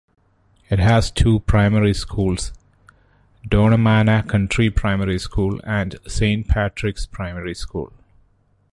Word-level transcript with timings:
It 0.71 0.79
has 0.79 1.11
two 1.11 1.41
primary 1.41 1.93
schools, 1.93 2.51
Donemana 3.47 4.27
County 4.27 4.71
Primary 4.71 5.19
School 5.19 5.61
and 5.63 5.95
Saint 6.07 6.47
Patrick's 6.47 7.05
Primary 7.05 7.53
School. 7.53 7.93